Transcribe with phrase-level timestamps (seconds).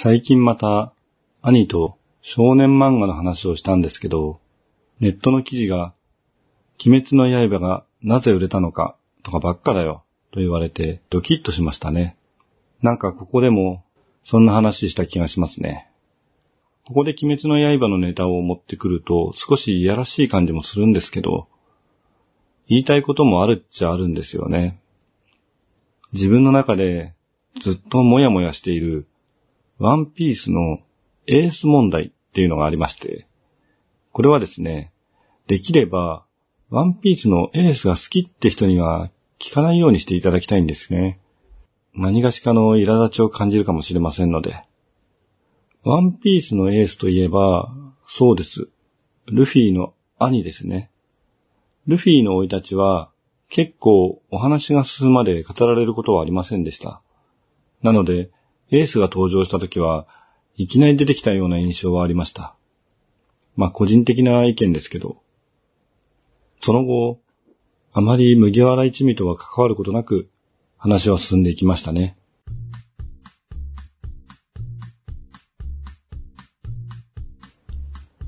[0.00, 0.92] 最近また
[1.42, 4.38] 兄と少年漫画の話をしたんですけど、
[5.00, 5.92] ネットの記事が、
[6.80, 12.16] 鬼滅の刃がなぜ売れたのかとかばっかだよと言われてドキッとしましたね。
[12.80, 13.82] なんかここでも
[14.22, 15.90] そんな話した気がしますね。
[16.86, 21.48] ここで鬼滅の刃のネタを持ってくると少しいやらしい感じもするんですけど、
[22.68, 24.80] 言いたいこともあるっちゃあるんですよね。
[26.12, 27.14] 自分の中で
[27.60, 29.07] ずっともやもやしている
[29.78, 30.80] ワンピースの
[31.26, 33.26] エース問題っていうのがありまして、
[34.12, 34.92] これはですね、
[35.46, 36.24] できれば
[36.70, 41.18] ワンピースのエースが好きって人には聞かないようにしていただきたいんですね。
[41.94, 44.64] 何がしかの苛立ちを感じるかもしれませんので。
[45.82, 47.72] ワンピースのエースといえば、
[48.06, 48.68] そうです。
[49.26, 50.90] ルフィの兄ですね。
[51.86, 53.10] ルフィの生い立ちは
[53.48, 57.00] 結構お話が進むまで語られることはありませんでした。
[57.82, 58.30] なので、
[58.70, 60.06] エースが登場した時は
[60.56, 62.54] いきなり出てきたような印象はありました。
[63.56, 65.22] まあ個人的な意見ですけど。
[66.60, 67.20] その後、
[67.92, 70.28] あまり麦わら一味とは関わることなく
[70.76, 72.16] 話は進んでいきましたね。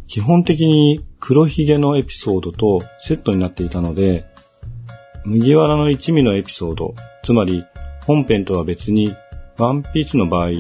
[0.07, 4.25] 基本的に黒ひげのエピソードとセットになっていたので、
[5.25, 7.65] 麦わらの一味のエピソード、つまり
[8.07, 9.15] 本編とは別に
[9.61, 10.53] ワンピースの場合、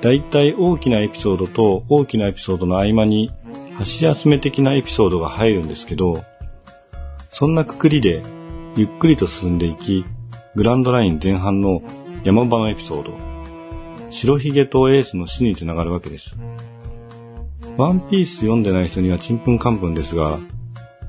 [0.00, 3.30] だいたい大きなエピソードと大きなエピソードの合間に
[3.78, 6.24] 箸休め的なエピソードが入るんですけど、
[7.30, 8.22] そんなくくりで
[8.74, 10.04] ゆっくりと進んでいき、
[10.56, 11.80] グランドライン前半の
[12.24, 13.12] 山場のエピソード、
[14.10, 16.34] 白ひげとエースの死につながるわけです。
[17.76, 20.40] ワンピース読んでない人にはちんぷんかんぷんですが、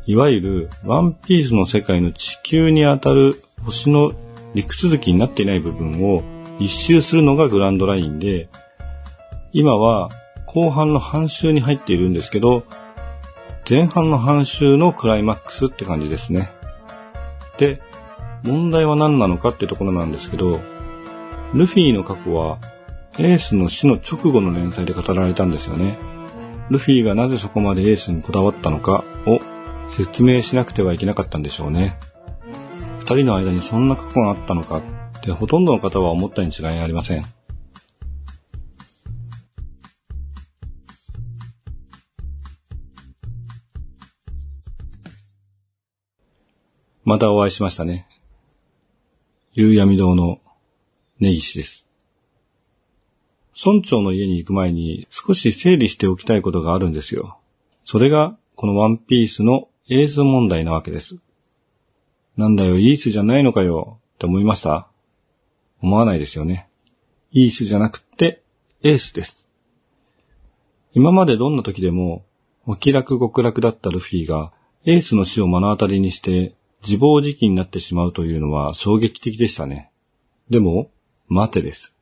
[0.05, 4.13] いわゆるワンピースの世界の地球にあたる星の
[4.53, 6.23] 陸続きになっていない部分を
[6.59, 8.49] 一周するのがグランドラインで、
[9.51, 10.09] 今は
[10.45, 12.63] 後半の半周に入っているんですけど、
[13.69, 16.51] 前半の半周のクライマックスって感じですね。
[17.57, 17.81] で、
[18.43, 20.59] 問題は何なのかってところなんですけど、
[21.53, 22.59] ルフィの過去は
[23.17, 25.97] エースの死の直後の連載で語られたんですよね。
[26.69, 29.39] ルフィがなぜそこまでエースにこだわったのかを
[29.91, 31.97] 説明しなくてはいけなかったんでしょうね。
[32.99, 34.81] 二人の間にそんな過去があったのかっ
[35.25, 37.25] てほとんどの方は思ったに違いありません。
[47.03, 48.07] またお会いしましたね。
[49.53, 50.39] 夕闇堂の
[51.19, 51.85] 根岸です。
[53.63, 57.39] 村長の家に行く前に少し整理しておきたいことがあるんですよ。
[57.83, 61.17] それがこのワンピースの映像問題なわけです。
[62.37, 64.89] なんだよ、イースじゃないのかよって思いました？
[65.81, 66.69] 思わないですよね。
[67.31, 68.41] イースじゃなくて
[68.83, 69.45] エースです。
[70.93, 72.23] 今までどんな時でも
[72.65, 74.51] お気楽極楽だったルフィが
[74.85, 79.91] エースの死を目の当たりにして自暴自棄になってしまうというのは衝撃的でしたね。
[80.49, 80.91] でも、
[81.27, 81.93] 待てです。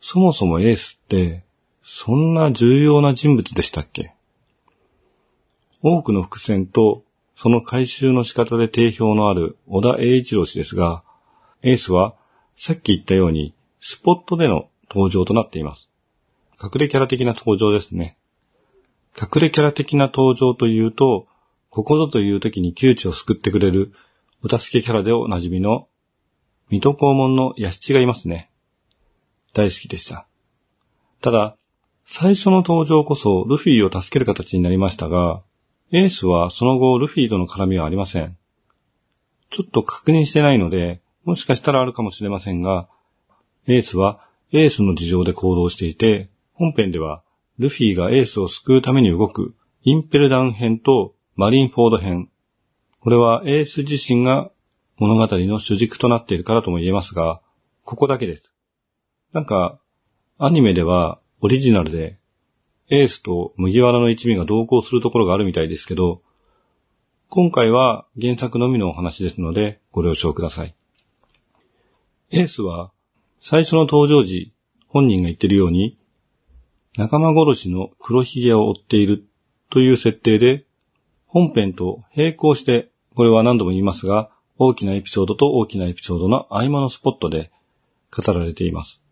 [0.00, 1.44] そもそもエースって、
[1.82, 4.14] そんな重要な人物でしたっけ？
[5.82, 7.02] 多くの伏線と
[7.34, 11.02] その回収の仕方で定評のある小田栄一郎氏ですが、
[11.62, 12.14] エースは
[12.62, 15.88] さっき言ったようにスポットでの登場となっています。
[16.62, 18.18] 隠れキャラ的な登場ですね。
[19.18, 21.26] 隠れキャラ的な登場というと、
[21.70, 23.94] ここぞという時に窮地を救ってくれる
[24.44, 25.88] お助けキャラでおなじみの
[26.68, 28.50] 水戸黄門のヤシチがいますね。
[29.54, 30.26] 大好きでした。
[31.22, 31.56] ただ、
[32.04, 35.42] 最初の登場こそルフィを助ける形になりましたが、
[35.92, 38.36] エースはその後ルフィとの絡みはありません。
[39.48, 42.88] ちょっと確認してないので、もしかしたらあるかもしれませんが、
[43.66, 47.22] エースはエースの事情で行動していて、本編では
[47.58, 52.30] ルフィがエースを救うために動くインペルダン編とマリンフォード編。
[53.00, 54.50] これはエース自身が
[54.98, 57.40] 物語の主軸となっているからとも言えますが、
[57.84, 58.52] ここだけです。
[59.32, 59.78] なんか、
[60.38, 62.18] アニメではオリジナルで
[62.90, 66.22] エースと麦わらの一味が同行するところがあるみたいですけど、
[67.28, 70.74] 今回は原作のみのお話ですのでご了承ください。
[72.32, 72.92] エースは
[73.40, 74.52] 最初の登場時、
[74.86, 75.98] 本人が言ってるように、
[76.96, 79.24] 仲間殺しの黒ひげを追っている
[79.68, 80.64] という設定で
[81.26, 87.50] 本編と並行して、これは何度も言いますが、大きなエピソードと大きなエピソードの合間のスポットで
[88.16, 89.02] 語られています。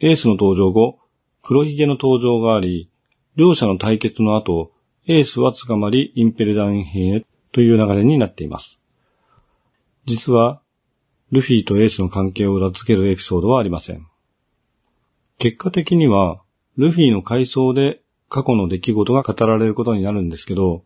[0.00, 0.98] エースの登場後、
[1.42, 2.90] 黒ひげの登場があり、
[3.36, 4.72] 両者の対決の後、
[5.06, 8.80] エースは捕まり、インペルダン兵へという流れになっています。
[10.04, 10.60] 実は、
[11.32, 14.06] ルフィとエースの関係を裏付けるエピソードはありません。
[15.38, 16.42] 結果的には、
[16.76, 20.84] ルフィの回想で過去の出来事が語られることになるんですけど、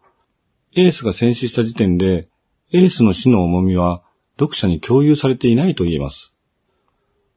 [0.76, 2.28] エースが戦死した時点で、
[2.72, 4.02] エースの死の重みは
[4.38, 6.34] 読者に共有されていないと言えます。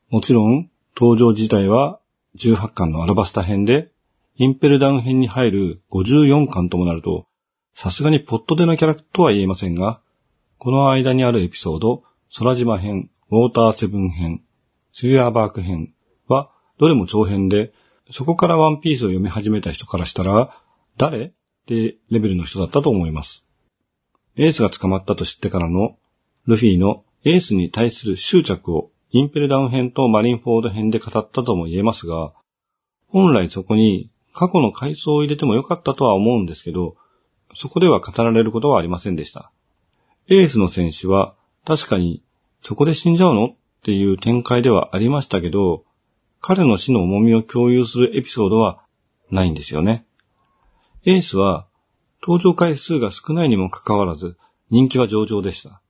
[0.10, 2.00] もちろん、登場自体は
[2.38, 3.92] 18巻のアラバスタ編で、
[4.36, 7.26] インペルダウン編に入る54巻ともなると、
[7.74, 10.02] さすがにポットでのキャラクターとは言えませんが、
[10.58, 12.04] この間にあるエピソード、
[12.36, 14.42] 空島編、ウォーターセブン編、
[14.94, 15.94] スリアーバーク編
[16.28, 17.74] は、どれも長編で、
[18.12, 20.62] そこからワンピースを読み始めた人からしたら、
[20.98, 21.26] 誰？
[21.26, 21.32] っ
[21.68, 23.46] てレベルの人だったと思います。
[24.38, 25.98] エースが捕まったと知ってからの、
[26.46, 32.34] ルフィのエースに対する執着をインペルダウン編とマリンフォード編で語ったとも言えますが、
[33.08, 36.96] 本来そこに過去の回想を入れてもよかったとは思うんですけど、
[37.54, 39.52] そこでは語られることはありませんでした。
[40.30, 41.36] エースの選手は
[41.68, 42.24] 確かに
[42.64, 43.48] そこで死んじゃうの？
[43.48, 45.84] っていう展開ではありましたけど、
[46.40, 48.82] 彼の死の重みを共有するエピソードは
[49.32, 50.06] ないんですよね。
[51.04, 51.68] エースは
[52.22, 54.38] 登場回数が少ないにもかかわらず
[54.70, 55.82] 人気は上々でした。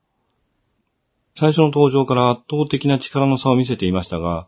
[1.36, 4.48] 最初の登場から圧倒的な力の差を見せていましたが、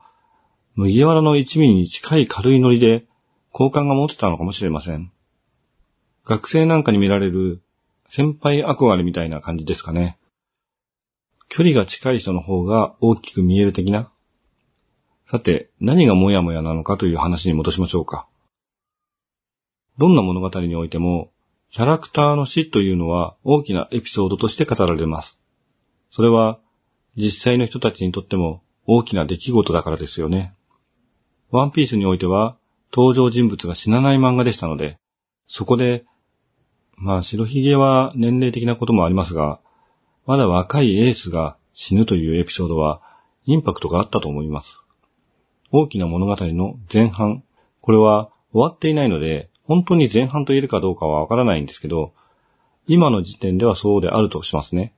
[0.73, 3.05] 麦わらの一味に近い軽いノリで
[3.51, 5.11] 好感が持てたのかもしれません。
[6.25, 7.61] 学生なんかに見られる
[8.09, 10.17] 先輩憧れみたいな感じですかね。
[11.49, 14.11] 距離が近い人の方が大きく見える的な？
[15.29, 18.27] さて、何がモヤモヤなのかという話に戻しましょうか。
[19.97, 21.31] どんな物語においても、
[21.71, 25.37] キャラクターの死というのは大きなエピソードとして語られます。
[26.11, 26.59] それは、
[27.15, 30.55] 実際の人たちにとっても大きな出来事だからですよね。
[31.51, 32.57] ワンピースにおいては、
[32.91, 34.97] 登場人物が死なない漫画でしたので、
[35.47, 36.05] そこで
[37.01, 39.61] まあ、白ひげは年齢的なこともありますが、
[40.29, 43.01] まだ若いエースが死ぬというエピソードは、
[43.45, 44.83] インパクトがあったと思います。
[45.71, 47.43] 大きな物語の前半、
[47.81, 52.13] これは終わっていないので、本当に前半と言えるかどうかはわからないんですけど、
[52.85, 54.93] 今の時点ではそうであるとしますね。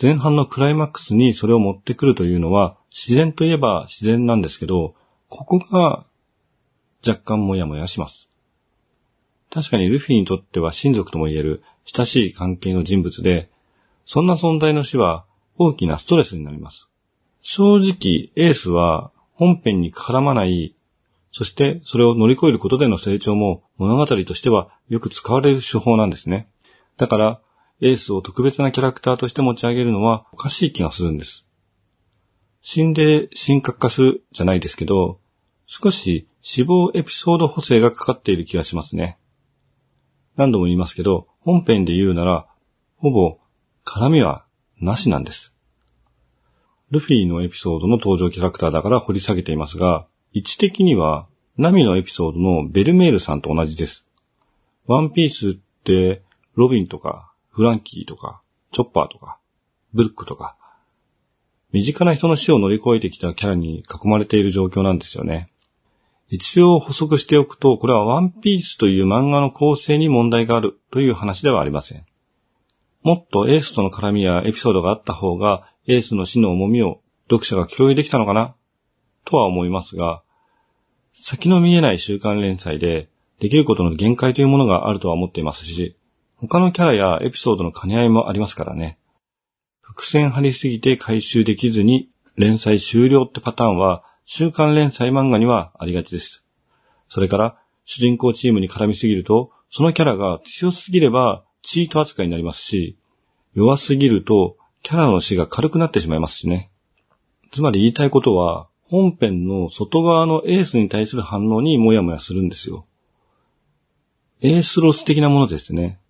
[0.00, 4.94] 前半のクライマックスにそれを持ってくるというのは、自然といえば自然なんですけど、
[5.28, 6.06] ここが
[7.04, 8.28] 若干もやもやします。
[9.50, 13.50] 確かにルフィにとっては親族とも言える親しい関係の人物で、
[14.06, 15.24] そんな存在の死は
[15.56, 16.88] 大きなストレスになります。
[17.42, 20.74] 正直、エースは本編に絡まない、
[21.30, 26.48] そしてそれを乗り越えることでの成長も物語としてはよく使われる手法なんですね。
[26.98, 27.40] だから、
[27.80, 31.44] エースを特別なキャラクターとして持ち上げるのはおかしい気がするんです。
[32.60, 35.18] 死んで神格化するじゃないですけど、
[35.66, 39.18] 少し死亡エピソード補正がかかっている気がしますね。
[40.36, 42.46] 何度も言いますけど、本編で言うなら、
[42.98, 43.38] ほぼ
[43.84, 44.44] 絡みは
[44.80, 45.52] なしなんです。
[46.90, 51.26] ルフィのエピソードの登場キャラクターだから掘り下げていますが、位置的には、
[51.56, 54.06] ナミのエピソードのベルメールさんと同じです。
[54.86, 56.22] ワンピースって、
[56.54, 58.42] ロビンとか、フランキーとか、
[58.72, 59.38] チョッパーとか、
[59.94, 60.56] ブルックとか、
[61.72, 65.50] 身近な人の死を乗り越えてきたキャラに囲まれている状況なんですよね。
[66.28, 72.04] 一応補足しておくと、これはワンピースという漫画の構成に問題があるという話ではありません。
[73.02, 78.54] もっとエースとの絡みやエピソードがあった方が、エースの死の重みを読者が共有できたのかな？
[79.24, 80.22] とは思いますが、
[81.14, 83.08] 先の見えない週刊連載で、
[83.40, 85.96] できることの限界というものがあるとは思っていますし、
[86.36, 88.98] 他のキャラやエピソードの兼ね合いもありますからね。
[89.80, 96.44] 伏線張りすぎて回収できずに連載終了ってパターンは週刊連載漫画にはありがちです。
[97.08, 102.96] それから、主人公チームに絡みすぎると、そのキャラが強すぎればチート扱いになりますし、
[103.54, 106.70] 弱すぎるとキャラの死が軽くなってしまいますしね。
[107.52, 112.86] つまり言いたいことは、本編の外側のエースに対する反応にもやもやするんですよ。
[114.40, 116.00] エースロス的なものですね。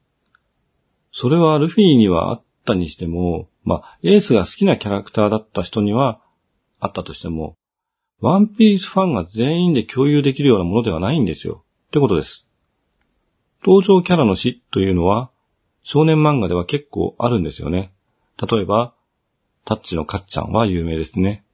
[1.13, 6.21] それはルフィにはあったにしても、まあ、エースが好きなキャラクターだった人には
[6.81, 7.55] あったとしても、
[8.21, 11.65] ワンピースファンが全員で共有できるようなものではないんですよ。
[11.89, 12.47] ってことです。
[13.65, 15.31] 登場キャラの死というのは、
[15.83, 17.93] 少年漫画では結構あるんですよね。
[18.39, 18.95] 例えば、
[19.65, 21.45] タッチのカッちゃんは有名ですね。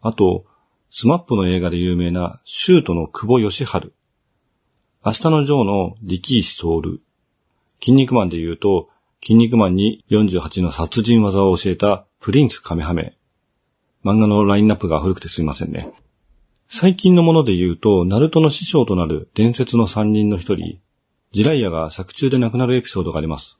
[0.00, 0.44] あと、
[0.90, 3.92] スマップの映画で有名なシュートの久保嘉晴。
[5.04, 7.00] あしたのジョーの力石徹。
[7.80, 8.88] キン肉マンで言うと、
[9.22, 13.16] キン肉マンに48の殺人技を教えたプリンスカメハメ。
[14.04, 15.92] 漫画のラインナップが古くてすいませんね。
[16.68, 20.80] 最近のもので言うと、ナルトの師匠となる伝説の三人の一人、
[21.32, 23.58] 自来也が作中で亡くなるエピソードがあります。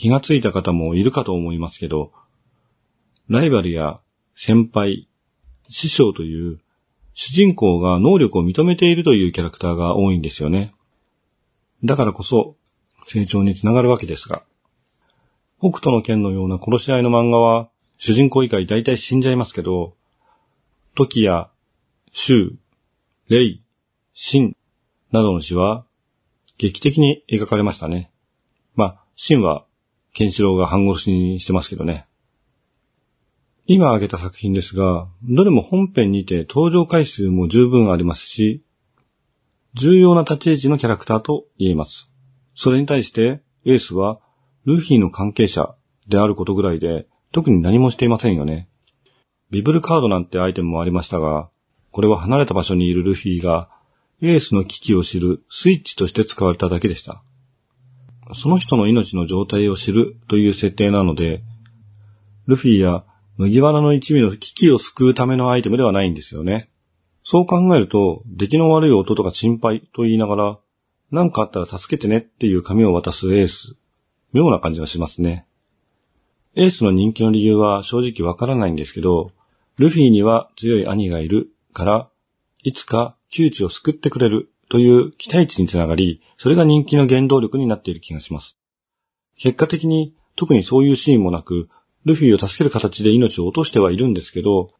[0.00, 2.10] 気がついた方もいるかと思いますけど、
[3.28, 4.00] ライバルや
[4.34, 5.10] 先輩、
[5.68, 6.58] 師匠という
[7.12, 10.72] 主人公が能力を認めているというキャラクターが多いんですよね。
[11.84, 12.56] だからこそ
[13.04, 14.42] 成長につながるわけですが。
[15.58, 19.96] 北斗の剣のような殺し合いの漫画は主人公以外大体死んじゃいますけど、
[20.94, 21.50] 時や、
[22.12, 22.54] 周、
[23.28, 23.62] レイ、
[24.14, 24.56] シン
[25.12, 25.84] などの詩は
[26.56, 28.10] 劇的に描かれましたね。
[28.74, 29.66] まあ、シンは
[30.12, 32.06] ケンシロウが半殺しにしてますけどね。
[33.66, 38.64] 今挙げた作品ですが、どれも本編にて登場回数も十分ありますし、
[39.74, 42.10] 重要な立ち位置のキャラクターと言えます。
[42.56, 44.20] それに対してエースは
[44.64, 45.74] ルフィの関係者
[46.08, 48.68] であることぐらいで特に何もしていませんよね。
[49.50, 51.48] ビブルカードなんてアイテムもありましたが、
[51.92, 53.68] これは離れた場所にいるルフィが
[54.20, 57.22] エースの危機を知るスイッチとして使われただけでした。
[58.34, 61.42] その人の命の状態を知るという設定なので、
[62.46, 63.04] ルフィや
[63.36, 66.68] 麦わらの一味の危機を救うためのアイテムではないんですよね。
[67.24, 70.58] そう考えると、出来の悪い弟が心配と言いながら、
[71.10, 73.76] 何かあったら助けてねっていう紙を渡すエース。
[74.32, 75.46] 妙な感じがしますね。
[76.54, 79.32] エースの人気の理由は正直わからないんですけど、
[79.78, 82.10] ルフィには強い兄がいるから、
[82.62, 88.56] いつか窮地を救ってくれるという期待値につながり、それが人気の原動力になっている気がします。
[89.36, 91.68] 結果的に特にそういうシーンもなく、
[92.04, 94.72] ルフィを助ける形で命を落としてはいるんですけど、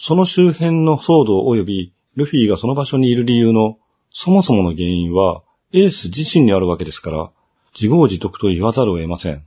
[0.00, 3.78] その周辺の騒動及びルフィがその場所にいる理由の
[4.10, 5.42] そもそもの原因は
[5.72, 7.30] エース自身にあるわけですから、
[7.74, 9.46] 自業自得と言わざるを得ません。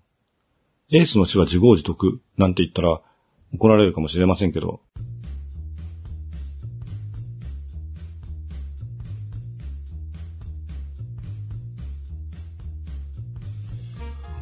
[0.91, 3.01] エースの死は自業自得なんて言ったら
[3.53, 4.81] 怒られるかもしれませんけど、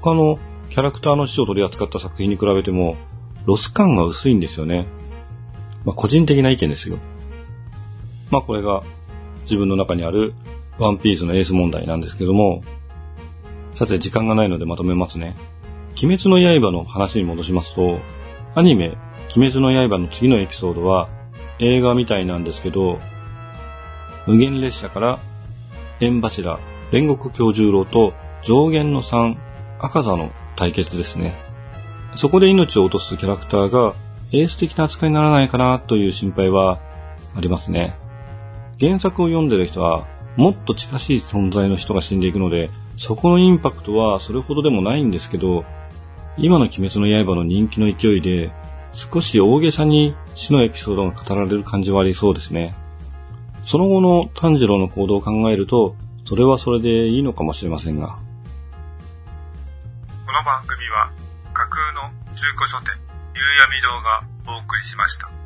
[0.09, 0.39] 他の
[0.69, 2.95] キャラクターの死を取り扱った作品に比べても、
[3.45, 4.87] ロス感が薄いんですよね。
[5.85, 6.97] まあ、個人的な意見ですよ。
[8.31, 8.81] まあ、これが
[9.43, 10.33] 自分の中にある
[10.79, 12.63] ワンピースのエース問題なんですけども、
[13.75, 15.35] さて時間がないのでまとめますね。
[16.01, 17.99] 鬼滅の刃の話に戻しますと、
[18.55, 18.97] アニメ、
[19.35, 21.07] 鬼滅の刃の次のエピソードは
[21.59, 22.99] 映画みたいなんですけど、
[24.25, 25.19] 無限列車から
[25.99, 26.59] 縁柱、
[26.91, 28.13] 煉獄教十郎と
[28.43, 29.48] 上限の3
[29.79, 31.35] 赤座の対決ですね。
[32.15, 33.93] そこで命を落とすキャラクターが
[34.31, 36.79] エース的な扱いにならないかなという心配は
[37.35, 37.97] ありますね。
[38.79, 45.65] 原作を読んでる人はもっと近しい存在の人が死んでいくので、そこのインパクトはそれほどでもないんですけど、
[46.37, 48.51] 今の鬼滅の刃の人気の勢いで、
[48.93, 52.73] 少し大げさに死のエピソードが語られる感じはありそうですね。
[53.65, 55.95] その後の炭治郎の行動を考えると、
[56.25, 58.17] それはそれでいいのかもしれませんが。
[60.29, 61.11] この番組は
[61.55, 62.93] 架空の中古書店
[63.33, 65.38] 夕闇堂がお送りしました。